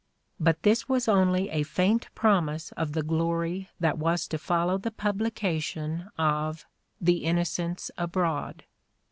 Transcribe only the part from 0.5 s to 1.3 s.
this was